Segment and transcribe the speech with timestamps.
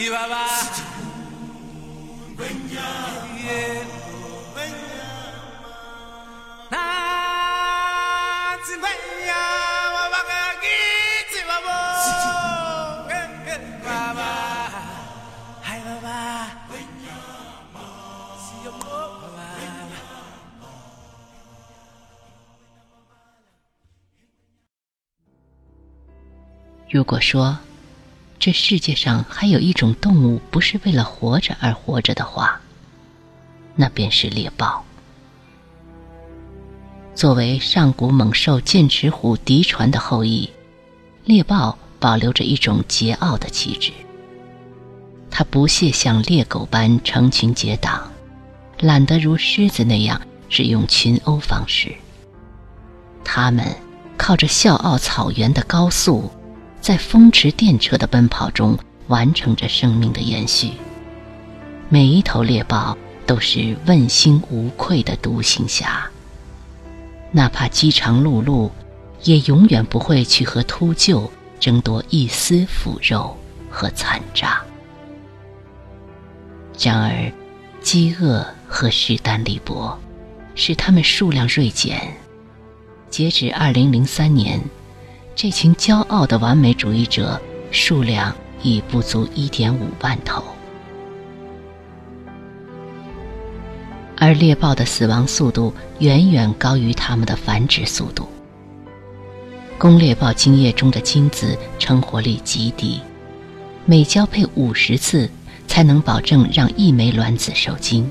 [0.00, 0.89] Chihuahua.
[26.90, 27.56] 如果说
[28.40, 32.60] 这世界上还有一种动物不是为了活着而活着的话，
[33.76, 34.84] 那便是猎豹。
[37.14, 40.50] 作为上古猛兽剑齿虎嫡传的后裔，
[41.24, 43.92] 猎豹保留着一种桀骜的气质。
[45.30, 48.10] 它不屑像猎狗般成群结党，
[48.80, 51.94] 懒得如狮子那样使用群殴方式。
[53.22, 53.64] 它们
[54.16, 56.28] 靠着笑傲草原的高速，
[56.80, 58.78] 在风驰电掣的奔跑中
[59.08, 60.72] 完成着生命的延续。
[61.88, 66.08] 每一头猎豹都是问心无愧的独行侠，
[67.32, 68.70] 哪怕饥肠辘辘，
[69.24, 73.36] 也永远不会去和秃鹫争夺一丝腐肉
[73.68, 74.62] 和残渣。
[76.82, 77.30] 然而，
[77.82, 79.98] 饥饿和势单力薄，
[80.54, 82.16] 使它们数量锐减。
[83.10, 84.60] 截止二零零三年，
[85.42, 90.44] 这群骄傲的完美主义者数量已不足一点五万头，
[94.18, 98.28] 而猎豹的死亡速度远远高于它们的繁殖速度。
[99.78, 103.00] 公猎豹精液中的精子成活率极低，
[103.86, 105.26] 每交配五十次
[105.66, 108.06] 才能保证让一枚卵子受精。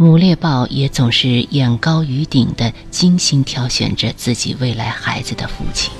[0.00, 5.92] 母猎豹也总是眼高于顶的精心挑选着自己未来孩子的父亲。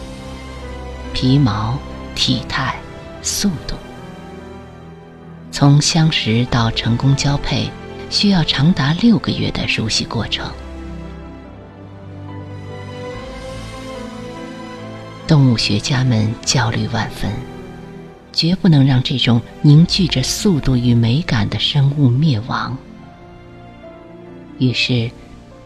[1.12, 1.77] 皮毛、
[2.14, 2.78] 体态、
[3.22, 3.74] 速度，
[5.50, 7.68] 从相识到成功交配，
[8.08, 10.48] 需要长达六个月的熟悉过程。
[15.27, 17.33] 动物学家们焦虑万分，
[18.33, 22.78] 绝不能让这种凝聚着速度与美感的生物灭亡。
[24.58, 25.11] 于是，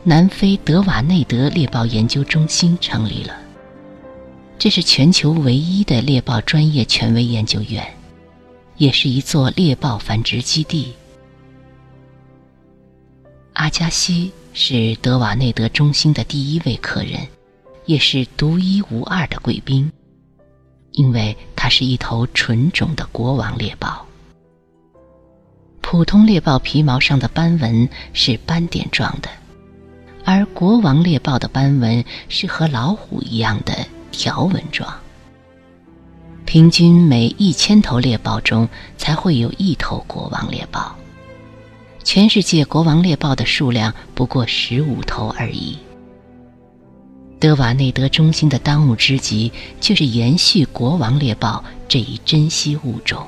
[0.04, 3.36] 南非德瓦内德猎豹研究中心成立了。
[4.58, 7.84] 这是全球唯一的猎豹专业权威研究院，
[8.76, 10.92] 也是一座猎豹繁殖基地。
[13.54, 17.26] 阿加西是德瓦内德中心的第一位客人，
[17.86, 19.90] 也是独一无二的贵宾，
[20.92, 24.06] 因为它是一头纯种的国王猎豹。
[25.92, 29.28] 普通猎豹皮毛上的斑纹是斑点状的，
[30.24, 33.76] 而国王猎豹的斑纹是和老虎一样的
[34.10, 34.90] 条纹状。
[36.46, 38.66] 平均每一千头猎豹中
[38.96, 40.96] 才会有一头国王猎豹，
[42.02, 45.76] 全世界国王猎豹的数量不过十五头而已。
[47.38, 53.26] 德瓦内德中心的当务之急就是延续国王猎豹这一珍稀物种。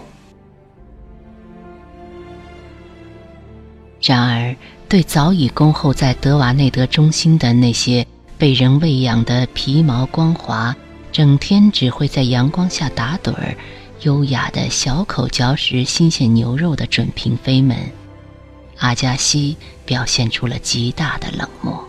[4.07, 4.55] 然而，
[4.87, 8.07] 对早已恭候在德瓦内德中心的那些
[8.37, 10.77] 被人喂养的皮毛光滑、
[11.11, 13.57] 整天只会在阳光下打盹儿、
[14.03, 17.79] 优雅的小口嚼食新鲜牛肉的准嫔妃们，
[18.77, 19.57] 阿加西
[19.87, 21.83] 表现出了极大的冷漠。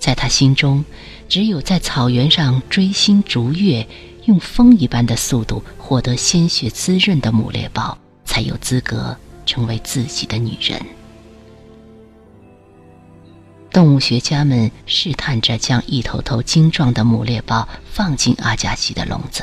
[0.00, 0.84] 在他心中，
[1.28, 3.86] 只有在草原上追星逐月、
[4.24, 9.16] 用风一般的速度获得鲜血滋润的母猎豹，才有资格。
[9.48, 10.78] 成为自己的女人。
[13.70, 19.42] 动物学家们试探着将一头头精壮的母猎豹放进阿加西的笼子，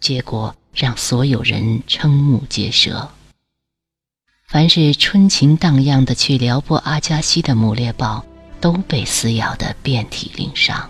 [0.00, 3.10] 结果让所有人瞠目结舌。
[4.46, 8.24] 凡是春情荡漾的去撩拨阿加西的母猎豹，
[8.60, 10.88] 都被撕咬得遍体鳞伤，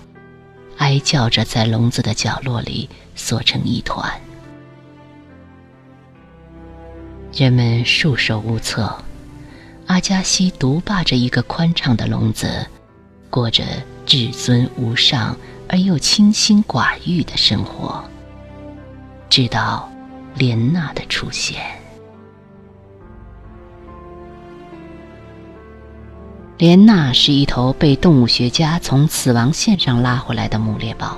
[0.77, 4.21] 哀叫着在笼子的角落里缩成一团。
[7.39, 8.93] 人们束手无策，
[9.87, 12.67] 阿加西独霸着一个宽敞的笼子，
[13.31, 13.63] 过着
[14.05, 15.37] 至尊无上
[15.69, 18.03] 而又清心寡欲的生活。
[19.31, 19.89] 直到
[20.35, 21.63] 莲娜的出现，
[26.57, 31.17] 莲娜是一头被动物学家从死亡线上拉回来的母猎豹。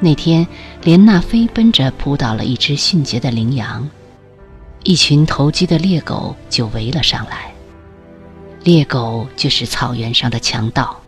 [0.00, 0.44] 那天，
[0.82, 3.88] 莲娜飞奔着扑倒了一只迅捷的羚羊。
[4.86, 7.52] 一群投机的猎狗就围了上来。
[8.62, 11.02] 猎狗就是草原上的强盗，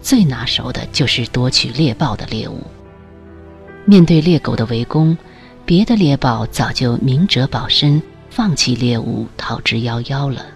[0.00, 2.62] 最拿手的就是夺取猎豹的猎物。
[3.84, 5.16] 面对猎狗的围攻，
[5.66, 10.46] 别的猎豹早就明哲保身，放弃猎物，逃之夭夭了。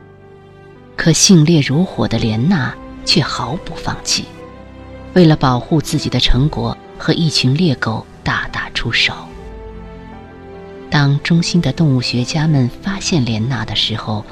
[0.97, 2.75] 可性烈如火的莲娜
[3.05, 4.25] 却毫不放弃，
[5.13, 9.13] 为了保护自己的成果，和一群猎狗大打出手。
[10.93, 14.23] 当中心的动物学家们发现莲娜的时候，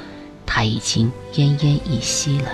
[0.44, 2.50] 她已经奄奄一息了，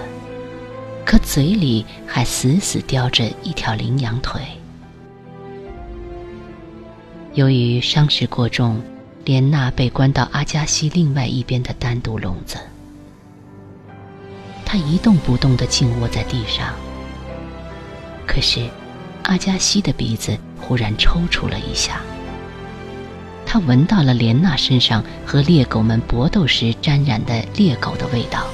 [1.05, 4.41] 可嘴里还死死叼着一条羚羊腿。
[7.35, 8.81] 由于伤势过重，
[9.25, 12.56] 莲娜被关到阿加西另外一边的单独笼子。
[14.64, 16.73] 她一动不动地静卧在地上。
[18.25, 18.70] 可是，
[19.25, 22.00] 阿加西的鼻子忽然抽搐了一下。
[23.56, 28.47] 他闻到了莲娜身上和猎狗们搏斗时沾染的猎狗的味道。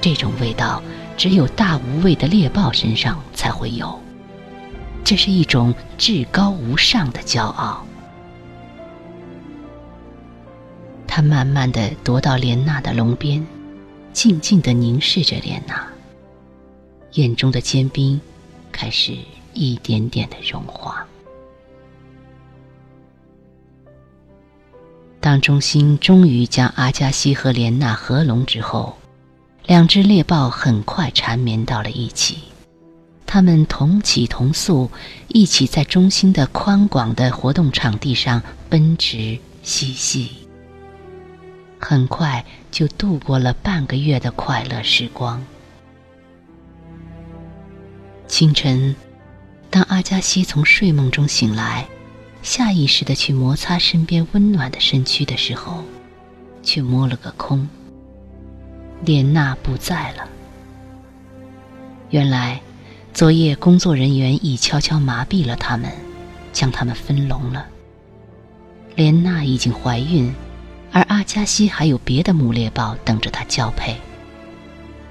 [0.00, 0.82] 这种味道
[1.16, 3.96] 只有大无畏的猎豹身上才会有。
[5.04, 7.86] 这是一种至高无上的骄傲。
[11.06, 13.46] 他慢慢的踱到莲娜的笼边，
[14.12, 15.86] 静静的凝视着莲娜，
[17.12, 18.20] 眼中的坚冰
[18.72, 19.16] 开始
[19.52, 21.06] 一点点的融化。
[25.24, 28.98] 当中心终于将阿加西和莲娜合拢之后，
[29.64, 32.40] 两只猎豹很快缠绵到了一起。
[33.24, 34.90] 它们同起同宿，
[35.28, 40.28] 一起在中心的宽广的活动场地上奔驰嬉戏。
[41.78, 45.42] 很快就度过了半个月的快乐时光。
[48.28, 48.94] 清晨，
[49.70, 51.88] 当阿加西从睡梦中醒来，
[52.44, 55.82] 下意识的去摩擦身边温暖的身躯的时候，
[56.62, 57.66] 却摸了个空。
[59.02, 60.28] 莲娜不在了。
[62.10, 62.60] 原来。
[63.14, 65.88] 昨夜，工作人员已悄悄麻痹了他们，
[66.52, 67.64] 将他们分笼了。
[68.96, 70.34] 莲娜已经怀孕，
[70.90, 73.96] 而阿加西还有别的母猎豹等着她交配。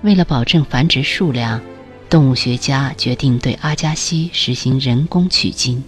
[0.02, 1.62] 为了保证繁殖数量，
[2.10, 5.82] 动物学家决定对阿加西实行人工取精。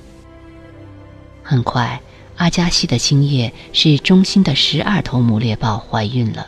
[1.48, 2.02] 很快，
[2.38, 6.48] 阿加西的精液是中心的十二头母猎豹怀孕了，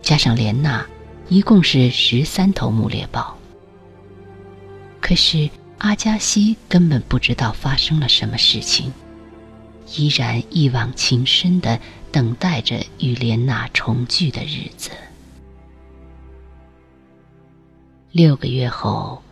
[0.00, 0.86] 加上莲娜，
[1.28, 3.36] 一共是十三头母猎豹。
[5.00, 8.92] 可是阿加西根本不知道发生了什么事情，
[9.96, 11.80] 依然一往情深的
[12.12, 14.90] 等待着与莲娜重聚的日子。
[18.12, 19.24] 六个月后，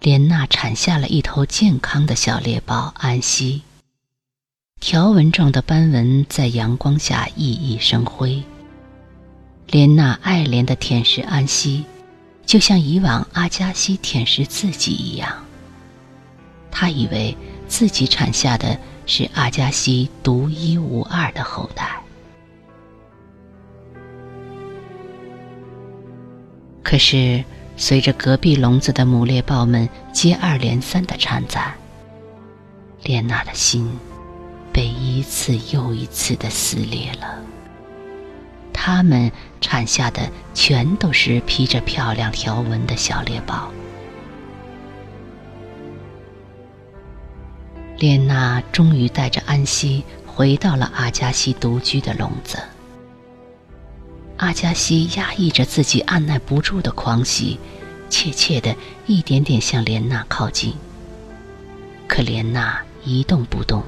[0.00, 3.62] 莲娜产下了一头健康的小猎豹安息。
[4.82, 8.42] 条纹状的斑纹在阳光下熠熠生辉。
[9.68, 11.84] 莲娜爱怜的舔舐安息。
[12.44, 15.32] 就像以往阿加西舔舐自己一样，
[16.72, 17.34] 他以为
[17.68, 18.76] 自己产下的
[19.06, 22.02] 是阿加西独一无二的后代。
[26.82, 27.42] 可是，
[27.76, 31.72] 随着隔壁笼子的母猎豹们接二连三的产崽，
[33.04, 33.88] 莲娜的心
[34.72, 37.38] 被一次又一次的撕裂了。
[38.72, 39.30] 它们
[39.60, 43.70] 产下的全都是披着漂亮条纹的小猎豹。
[47.98, 52.58] 莲娜终于带着安息回到了阿加西独居的笼子。
[54.38, 57.60] 阿加西压抑着自己按耐不住的狂喜，
[58.10, 58.74] 怯怯的
[59.06, 60.74] 一点点向莲娜靠近。
[62.08, 63.84] 可莲娜一动不动，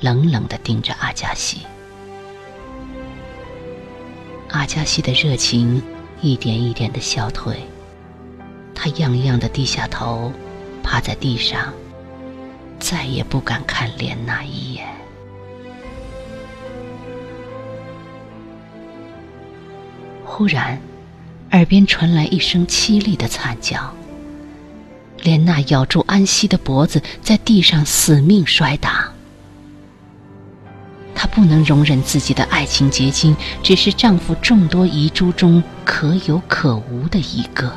[0.00, 1.62] 冷冷的盯着阿加西。
[4.50, 5.82] 阿加西的热情
[6.20, 7.56] 一点一点的消退，
[8.74, 10.32] 他样样的低下头，
[10.82, 11.72] 趴在地上，
[12.78, 14.86] 再也不敢看莲娜一眼。
[20.24, 20.80] 忽然，
[21.52, 23.94] 耳边传来一声凄厉的惨叫。
[25.22, 29.13] 莲娜咬住安息的脖子，在地上死命摔打。
[31.34, 37.72] 不能容忍自己的爱情结晶只是丈夫众多遗珠中可有可无的一个。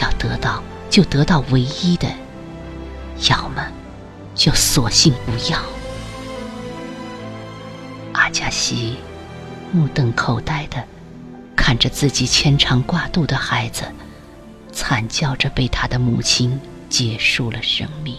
[0.00, 2.08] 要得到就得到唯一的，
[3.28, 3.66] 要么
[4.34, 5.60] 就索性不要。
[8.12, 8.96] 阿加西
[9.70, 10.82] 目瞪口呆的
[11.54, 13.84] 看着自己牵肠挂肚的孩子，
[14.72, 18.16] 惨叫着被他的母亲结束了生命。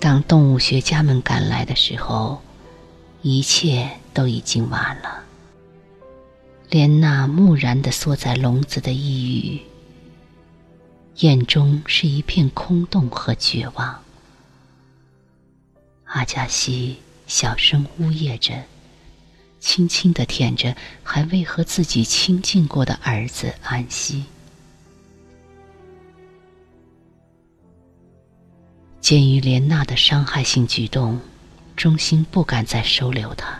[0.00, 2.40] 当动物学家们赶来的时候，
[3.20, 5.22] 一切都已经晚了。
[6.70, 9.62] 莲娜木然的缩在笼子的一隅，
[11.26, 14.02] 眼中是一片空洞和绝望。
[16.06, 18.54] 阿加西小声呜咽着，
[19.60, 24.24] 轻轻的舔着还未和自己亲近过的儿子安息。
[29.10, 31.20] 鉴于莲娜的伤害性举动，
[31.74, 33.58] 中心不敢再收留她。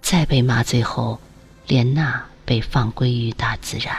[0.00, 1.18] 再被麻醉后，
[1.66, 3.92] 莲娜被放归于大自然。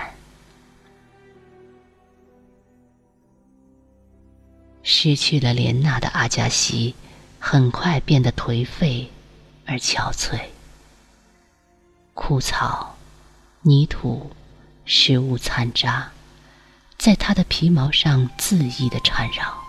[4.84, 6.96] 失去了莲娜的阿加西，
[7.38, 9.12] 很快变得颓废
[9.66, 10.40] 而憔悴。
[12.14, 12.96] 枯草、
[13.64, 14.32] 泥土、
[14.86, 16.10] 食物残渣，
[16.98, 19.65] 在他的皮毛上恣意的缠绕。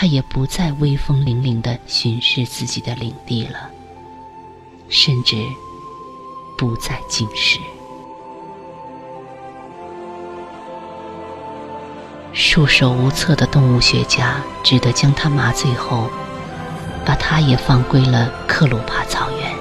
[0.00, 3.68] 他也不再威风凛凛的巡视自己的领地了，
[4.88, 5.34] 甚至
[6.56, 7.58] 不再进食。
[12.32, 16.08] 束手无策的动物学家只得将他麻醉后，
[17.04, 19.52] 把他也放归了克鲁帕草原。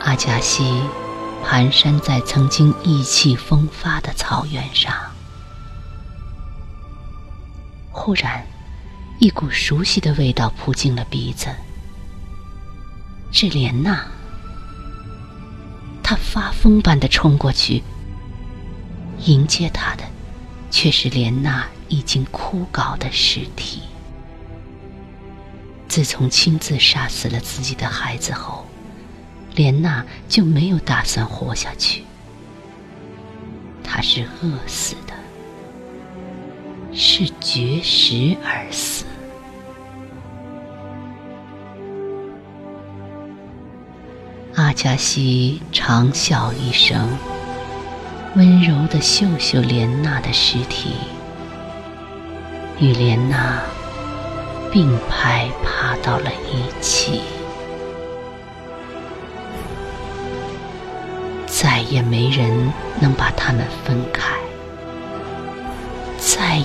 [0.00, 0.80] 阿加西
[1.46, 4.94] 蹒跚在曾经意气风发的草原上，
[8.04, 8.44] 忽然，
[9.18, 11.48] 一股熟悉的味道扑进了鼻子。
[13.32, 14.06] 是莲娜，
[16.02, 17.82] 他发疯般的冲过去，
[19.20, 20.04] 迎接他的。
[20.70, 23.84] 却是莲娜已经枯槁的尸体。
[25.88, 28.66] 自从亲自杀死了自己的孩子后，
[29.54, 32.04] 莲娜就没有打算活下去。
[33.82, 34.94] 她是饿死，
[36.94, 39.04] 是绝食而死。
[44.54, 47.08] 阿加西长啸一声。
[48.36, 50.90] 温柔的嗅嗅莲娜的尸体，
[52.80, 53.62] 与莲娜
[54.72, 57.20] 并排爬到了一起，
[61.46, 64.34] 再也没人能把他们分开，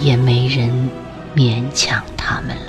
[0.02, 0.70] 也没人
[1.36, 2.56] 勉强他们